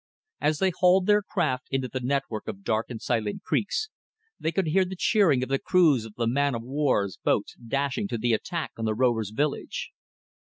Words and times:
As 0.39 0.57
they 0.57 0.71
hauled 0.71 1.05
their 1.05 1.21
craft 1.21 1.67
into 1.69 1.87
the 1.87 1.99
network 1.99 2.47
of 2.47 2.63
dark 2.63 2.89
and 2.89 2.99
silent 2.99 3.43
creeks, 3.43 3.89
they 4.39 4.51
could 4.51 4.65
hear 4.65 4.83
the 4.83 4.95
cheering 4.95 5.43
of 5.43 5.49
the 5.49 5.59
crews 5.59 6.05
of 6.05 6.15
the 6.15 6.25
man 6.25 6.55
of 6.55 6.63
war's 6.63 7.19
boats 7.23 7.55
dashing 7.63 8.07
to 8.07 8.17
the 8.17 8.33
attack 8.33 8.71
of 8.77 8.85
the 8.85 8.95
rover's 8.95 9.29
village. 9.29 9.91